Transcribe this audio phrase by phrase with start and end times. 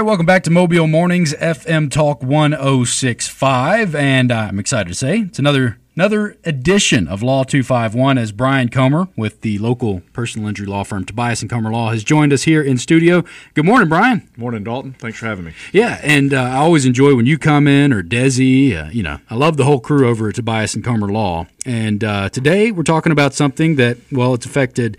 [0.00, 3.94] right, welcome back to Mobile Mornings FM Talk 1065.
[3.94, 8.70] And uh, I'm excited to say it's another another edition of Law 251 as Brian
[8.70, 12.44] Comer with the local personal injury law firm Tobias and Comer Law has joined us
[12.44, 13.24] here in studio.
[13.52, 14.26] Good morning, Brian.
[14.38, 14.94] Morning, Dalton.
[14.94, 15.52] Thanks for having me.
[15.70, 18.74] Yeah, and uh, I always enjoy when you come in or Desi.
[18.74, 21.46] Uh, you know, I love the whole crew over at Tobias and Comer Law.
[21.66, 24.96] And uh, today we're talking about something that, well, it's affected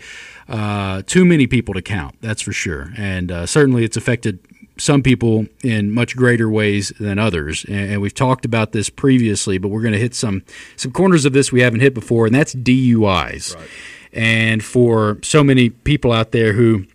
[0.48, 2.92] uh, too many people to count, that's for sure.
[2.98, 4.38] And uh, certainly it's affected
[4.82, 7.64] some people in much greater ways than others.
[7.66, 10.44] And, we've talked about this previously, but we're going to hit some
[10.76, 13.56] some corners of this we haven't hit before, and that's DUIs.
[13.56, 13.68] Right.
[14.12, 16.88] And for so many people out there who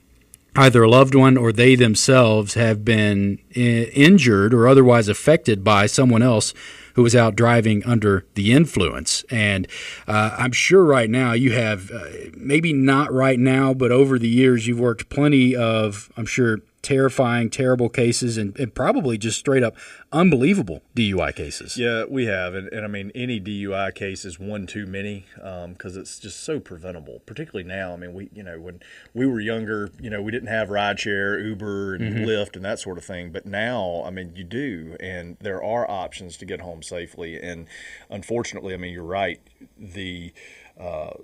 [0.56, 6.22] either a loved one or they themselves have been injured or otherwise affected by someone
[6.22, 6.52] else
[6.94, 9.22] who was out driving under the influence.
[9.30, 9.68] And
[10.08, 14.28] uh, I'm sure right now you have, uh, maybe not right now, but over the
[14.28, 19.64] years you've worked plenty of, I'm sure, terrifying, terrible cases and, and, probably just straight
[19.64, 19.74] up
[20.12, 21.76] unbelievable DUI cases.
[21.76, 22.54] Yeah, we have.
[22.54, 26.44] And, and I mean, any DUI case is one too many because um, it's just
[26.44, 27.92] so preventable, particularly now.
[27.92, 28.78] I mean, we, you know, when
[29.14, 32.24] we were younger, you know, we didn't have rideshare, Uber, and mm-hmm.
[32.24, 33.32] Lyft and that sort of thing.
[33.32, 34.96] But now, I mean, you do.
[35.00, 37.42] And there are options to get home safely.
[37.42, 37.66] And
[38.08, 39.40] unfortunately, I mean, you're right.
[39.76, 40.32] The,
[40.78, 41.14] uh,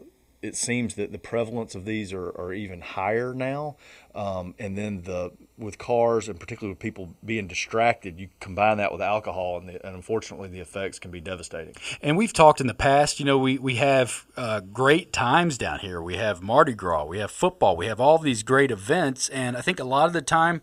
[0.42, 3.76] it seems that the prevalence of these are, are even higher now.
[4.14, 5.30] Um, and then the
[5.62, 9.86] with cars and particularly with people being distracted, you combine that with alcohol, and, the,
[9.86, 11.74] and unfortunately, the effects can be devastating.
[12.00, 13.20] And we've talked in the past.
[13.20, 16.02] You know, we we have uh, great times down here.
[16.02, 19.60] We have Mardi Gras, we have football, we have all these great events, and I
[19.60, 20.62] think a lot of the time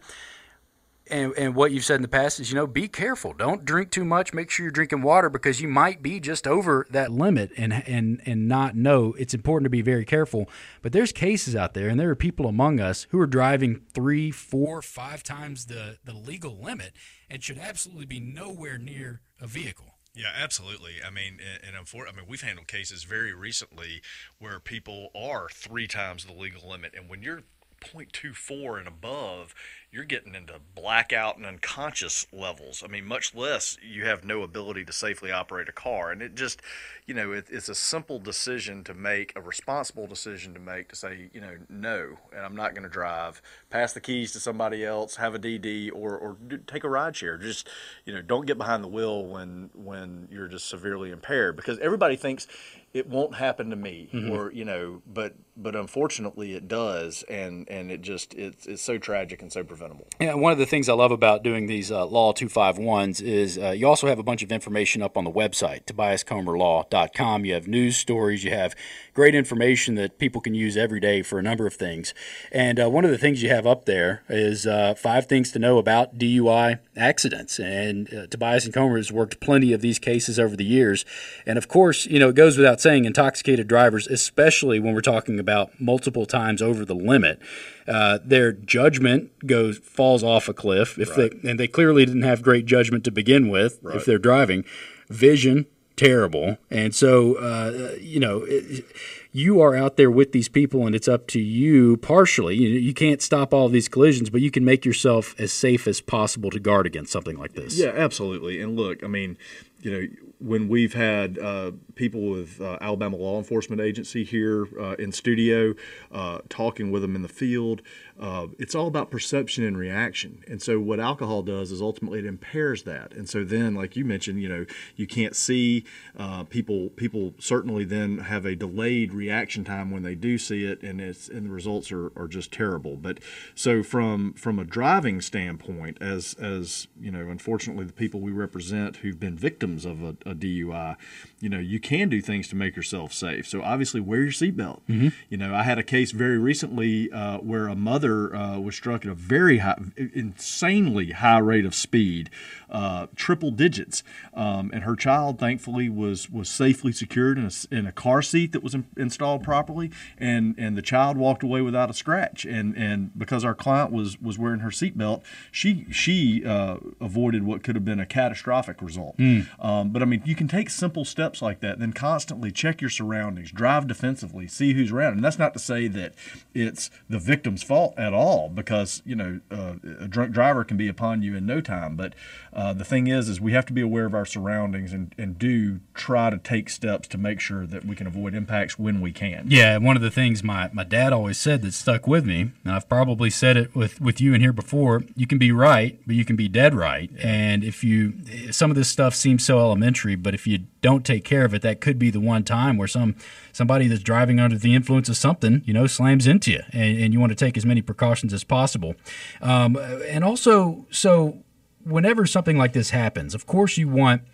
[1.10, 3.34] and, and what you've said in the past is, you know, be careful.
[3.34, 4.34] Don't drink too much.
[4.34, 8.22] Make sure you're drinking water because you might be just over that limit and and
[8.26, 9.14] and not know.
[9.18, 10.50] It's important to be very careful.
[10.82, 14.32] But there's cases out there, and there are people among us who are driving three,
[14.32, 16.94] four, five times the the legal limit
[17.30, 19.96] and should absolutely be nowhere near a vehicle.
[20.16, 20.96] Yeah, absolutely.
[21.06, 24.02] I mean, and, and I mean, we've handled cases very recently
[24.40, 27.44] where people are three times the legal limit, and when you're
[27.82, 29.54] 0.24 and above,
[29.92, 32.84] you're getting into blackout and unconscious levels.
[32.86, 36.12] I mean, much less you have no ability to safely operate a car.
[36.12, 36.62] And it just,
[37.08, 40.96] you know, it, it's a simple decision to make, a responsible decision to make to
[40.96, 43.42] say, you know, no, and I'm not going to drive.
[43.72, 47.38] Pass the keys to somebody else, have a DD, or, or take a ride share.
[47.38, 47.68] Just,
[48.06, 52.16] you know, don't get behind the wheel when when you're just severely impaired because everybody
[52.16, 52.48] thinks
[52.94, 54.32] it won't happen to me mm-hmm.
[54.32, 57.24] or you know but but unfortunately it does.
[57.30, 60.08] And and it just it's, it's so tragic and so preventable.
[60.20, 63.72] Yeah one of the things i love about doing these uh, law 251s is uh,
[63.72, 67.98] you also have a bunch of information up on the website tobiascomerlaw.com you have news
[67.98, 68.44] stories.
[68.44, 68.76] You have
[69.14, 72.14] great information that people can use every day for a number of things.
[72.52, 75.60] And uh, one of the things you have up there is uh, five things to
[75.60, 77.60] know about dui accidents.
[77.60, 81.06] And uh, tobias and comer has worked plenty of these cases over the years.
[81.46, 85.40] And of course you know it goes without saying intoxicated drivers, especially when we're talking
[85.40, 87.40] about multiple times over the limit,
[87.88, 90.98] uh, their judgment goes falls off a cliff.
[90.98, 91.32] If right.
[91.42, 93.96] they and they clearly didn't have great judgment to begin with, right.
[93.96, 94.66] if they're driving,
[95.10, 98.46] vision terrible, and so uh, you know.
[98.48, 98.86] It,
[99.32, 102.94] you are out there with these people and it's up to you partially you, you
[102.94, 106.60] can't stop all these collisions but you can make yourself as safe as possible to
[106.60, 109.38] guard against something like this yeah absolutely and look i mean
[109.82, 110.08] you know
[110.40, 115.74] when we've had uh, people with uh, Alabama Law Enforcement Agency here uh, in studio,
[116.12, 117.82] uh, talking with them in the field,
[118.20, 120.44] uh, it's all about perception and reaction.
[120.48, 123.14] And so, what alcohol does is ultimately it impairs that.
[123.14, 125.84] And so, then, like you mentioned, you know, you can't see
[126.18, 126.90] uh, people.
[126.90, 131.28] People certainly then have a delayed reaction time when they do see it, and it's
[131.28, 132.96] and the results are, are just terrible.
[132.96, 133.20] But
[133.56, 138.98] so from from a driving standpoint, as as you know, unfortunately, the people we represent
[138.98, 140.96] who've been victims of a, a DUI,
[141.40, 143.48] you know, you can do things to make yourself safe.
[143.48, 144.82] So obviously, wear your seatbelt.
[144.90, 145.10] Mm-hmm.
[145.30, 149.06] You know, I had a case very recently uh, where a mother uh, was struck
[149.06, 152.30] at a very high, insanely high rate of speed,
[152.70, 157.86] uh, triple digits, um, and her child thankfully was was safely secured in a, in
[157.86, 161.90] a car seat that was in, installed properly, and and the child walked away without
[161.90, 162.46] a scratch.
[162.46, 167.64] And and because our client was was wearing her seatbelt, she she uh, avoided what
[167.64, 169.18] could have been a catastrophic result.
[169.18, 169.48] Mm.
[169.62, 172.90] Um, but I mean, you can take simple steps like that, then constantly check your
[172.90, 175.14] surroundings, drive defensively, see who's around.
[175.14, 176.14] And that's not to say that
[176.54, 180.88] it's the victim's fault at all, because you know uh, a drunk driver can be
[180.88, 181.96] upon you in no time.
[181.96, 182.14] But
[182.54, 185.38] uh, the thing is, is we have to be aware of our surroundings and, and
[185.38, 189.12] do try to take steps to make sure that we can avoid impacts when we
[189.12, 189.46] can.
[189.48, 192.74] Yeah, one of the things my, my dad always said that stuck with me, and
[192.74, 196.16] I've probably said it with, with you in here before, you can be right, but
[196.16, 197.12] you can be dead right.
[197.22, 198.14] And if you,
[198.52, 201.64] some of this stuff seems so elementary, but if you don't take care of it,
[201.64, 203.16] that could be the one time where some
[203.52, 207.14] somebody that's driving under the influence of something, you know, slams into you, and, and
[207.14, 208.94] you want to take as many precautions as possible.
[209.42, 209.76] Um,
[210.08, 211.40] and also, so
[211.84, 214.22] whenever something like this happens, of course you want–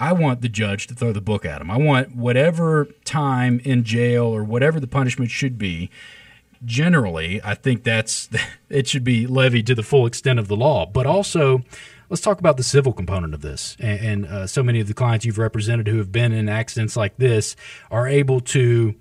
[0.00, 1.70] I want the judge to throw the book at him.
[1.70, 5.90] I want whatever time in jail or whatever the punishment should be.
[6.64, 8.30] Generally, I think that's
[8.70, 10.86] it should be levied to the full extent of the law.
[10.86, 11.62] But also,
[12.10, 13.76] let's talk about the civil component of this.
[13.78, 16.96] And, and uh, so many of the clients you've represented who have been in accidents
[16.96, 17.56] like this
[17.90, 18.94] are able to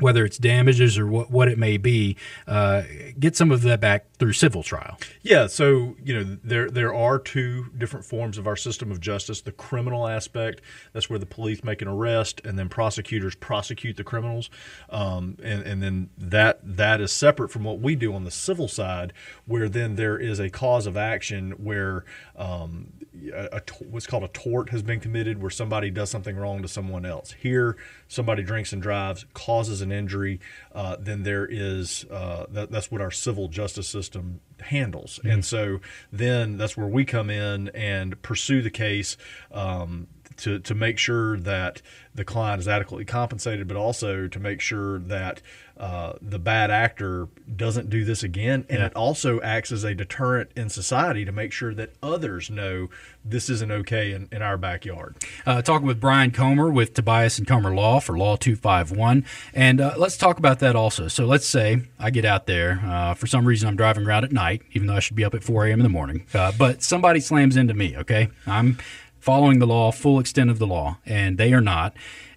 [0.00, 2.16] whether it's damages or what, what it may be,
[2.46, 2.82] uh,
[3.18, 4.98] get some of that back through civil trial.
[5.22, 9.40] Yeah, so you know there there are two different forms of our system of justice.
[9.40, 10.60] The criminal aspect,
[10.92, 14.50] that's where the police make an arrest, and then prosecutors prosecute the criminals,
[14.90, 18.68] um, and and then that that is separate from what we do on the civil
[18.68, 19.12] side,
[19.46, 22.04] where then there is a cause of action where
[22.36, 22.92] um,
[23.32, 27.04] a, what's called a tort has been committed where somebody does something wrong to someone
[27.04, 27.32] else.
[27.32, 27.76] Here,
[28.08, 30.40] somebody drinks and drives, causes an injury,
[30.74, 35.18] uh, then there is uh, that, that's what our civil justice system handles.
[35.18, 35.30] Mm-hmm.
[35.30, 35.80] And so
[36.12, 39.16] then that's where we come in and pursue the case.
[39.52, 41.82] Um, to, to make sure that
[42.14, 45.40] the client is adequately compensated, but also to make sure that
[45.80, 48.66] uh, the bad actor doesn't do this again.
[48.68, 48.86] And yeah.
[48.86, 52.88] it also acts as a deterrent in society to make sure that others know
[53.24, 55.16] this isn't okay in, in our backyard.
[55.46, 59.24] Uh, talking with Brian Comer with Tobias and Comer Law for Law 251.
[59.54, 61.08] And uh, let's talk about that also.
[61.08, 62.82] So let's say I get out there.
[62.84, 65.34] Uh, for some reason, I'm driving around at night, even though I should be up
[65.34, 65.78] at 4 a.m.
[65.78, 66.26] in the morning.
[66.34, 68.28] Uh, but somebody slams into me, okay?
[68.46, 68.76] I'm
[69.20, 71.94] following the law, full extent of the law, and they are not.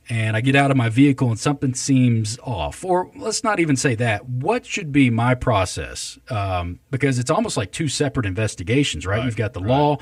[0.10, 2.84] And I get out of my vehicle and something seems off.
[2.84, 4.28] Or let's not even say that.
[4.28, 6.20] What should be my process?
[6.30, 9.20] Um, because it's almost like two separate investigations, right?
[9.20, 9.70] right you've got the right.
[9.70, 9.98] law,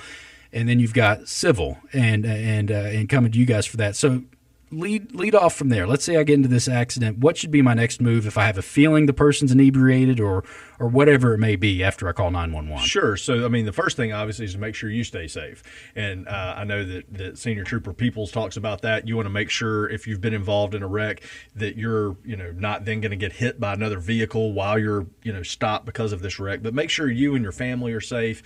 [0.52, 3.96] and then you've got civil, and and uh, and coming to you guys for that.
[3.96, 4.24] So
[4.72, 5.86] lead lead off from there.
[5.86, 7.20] Let's say I get into this accident.
[7.20, 10.44] What should be my next move if I have a feeling the person's inebriated or
[10.80, 12.84] or whatever it may be after I call nine one one?
[12.84, 13.18] Sure.
[13.18, 15.64] So I mean, the first thing obviously is to make sure you stay safe.
[15.96, 19.08] And uh, I know that that Senior Trooper Peoples talks about that.
[19.08, 21.22] You want to make sure if you've been involved in a wreck
[21.56, 25.06] that you're you know not then going to get hit by another vehicle while you're
[25.24, 26.64] you know stopped because of this wreck.
[26.64, 28.42] But make sure you and your family are safe.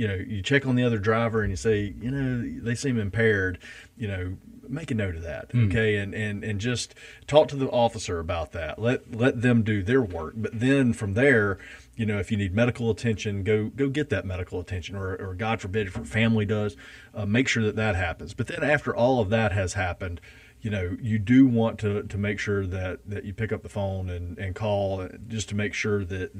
[0.00, 2.98] You know, you check on the other driver and you say, you know, they seem
[2.98, 3.58] impaired.
[3.98, 4.36] You know,
[4.66, 5.68] make a note of that, mm.
[5.68, 6.94] okay, and, and and just
[7.26, 8.78] talk to the officer about that.
[8.78, 11.58] Let let them do their work, but then from there,
[11.96, 15.34] you know, if you need medical attention, go go get that medical attention, or, or
[15.34, 16.76] God forbid, if your family does,
[17.14, 18.32] uh, make sure that that happens.
[18.32, 20.20] But then after all of that has happened,
[20.62, 23.68] you know, you do want to to make sure that that you pick up the
[23.68, 26.30] phone and and call just to make sure that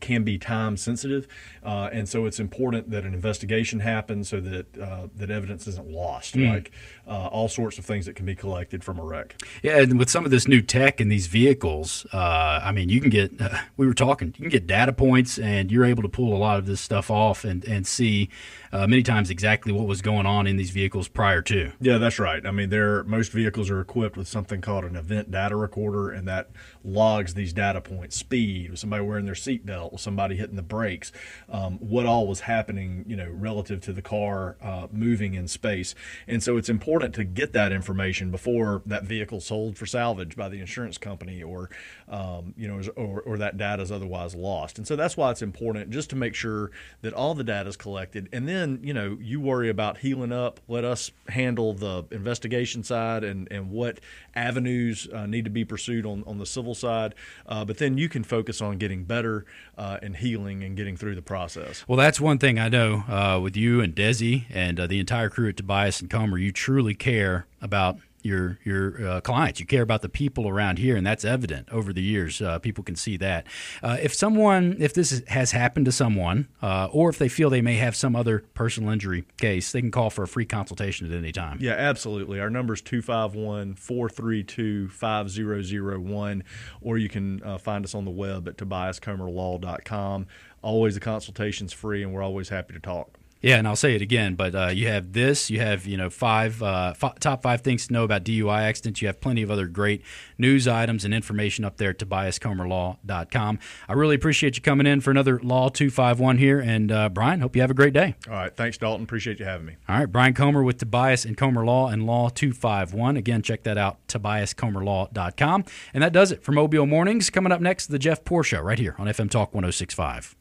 [0.00, 1.26] can be time sensitive,
[1.62, 5.88] uh, and so it's important that an investigation happens so that uh, that evidence isn't
[5.88, 6.34] lost.
[6.34, 6.52] Mm.
[6.52, 6.72] Like
[7.06, 9.40] uh, all sorts of things that can be collected from a wreck.
[9.62, 13.00] Yeah, and with some of this new tech in these vehicles, uh, I mean, you
[13.00, 13.32] can get.
[13.76, 14.28] we were talking.
[14.28, 17.10] You can get data points, and you're able to pull a lot of this stuff
[17.10, 18.30] off and and see
[18.72, 21.72] uh, many times exactly what was going on in these vehicles prior to.
[21.80, 22.44] Yeah, that's right.
[22.44, 26.26] I mean, there most vehicles are equipped with something called an event data recorder, and
[26.28, 26.50] that
[26.82, 31.12] logs these data points: speed, was somebody wearing their seatbelt, was somebody hitting the brakes,
[31.48, 35.94] um, what all was happening, you know, relative to the car uh, moving in space.
[36.26, 40.48] And so it's important to get that information before that vehicle sold for salvage by
[40.48, 41.70] the insurance company, or
[42.08, 44.78] um, you know, or, or that data is otherwise lost.
[44.78, 46.70] And so that's why it's important just to make sure
[47.02, 50.32] that all the data is collected, and then then you know you worry about healing
[50.32, 50.60] up.
[50.68, 54.00] Let us handle the investigation side and and what
[54.34, 57.14] avenues uh, need to be pursued on on the civil side.
[57.46, 59.44] Uh, but then you can focus on getting better
[59.76, 61.84] uh, and healing and getting through the process.
[61.88, 65.28] Well, that's one thing I know uh, with you and Desi and uh, the entire
[65.28, 66.38] crew at Tobias and Comer.
[66.38, 69.60] You truly care about your your uh, clients.
[69.60, 72.40] You care about the people around here, and that's evident over the years.
[72.40, 73.46] Uh, people can see that.
[73.82, 77.60] Uh, if someone, if this has happened to someone, uh, or if they feel they
[77.60, 81.16] may have some other personal injury case, they can call for a free consultation at
[81.16, 81.58] any time.
[81.60, 82.40] Yeah, absolutely.
[82.40, 86.44] Our number is 251 432 5001,
[86.80, 90.26] or you can uh, find us on the web at tobiascomerlaw.com.
[90.62, 93.18] Always the consultation's free, and we're always happy to talk.
[93.44, 95.50] Yeah, and I'll say it again, but uh, you have this.
[95.50, 99.02] You have you know five uh, f- top five things to know about DUI accidents.
[99.02, 100.00] You have plenty of other great
[100.38, 103.58] news items and information up there at TobiasComerLaw.com.
[103.86, 107.10] I really appreciate you coming in for another Law Two Five One here, and uh,
[107.10, 108.14] Brian, hope you have a great day.
[108.26, 109.04] All right, thanks, Dalton.
[109.04, 109.76] Appreciate you having me.
[109.90, 113.18] All right, Brian Comer with Tobias and Comer Law and Law Two Five One.
[113.18, 115.64] Again, check that out, TobiasComerLaw.com.
[115.92, 117.28] And that does it for Mobile Mornings.
[117.28, 120.34] Coming up next, the Jeff Poor Show right here on FM Talk 106.5.